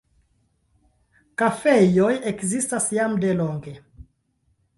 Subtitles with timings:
[1.41, 3.77] Kafejoj ekzistas jam delonge.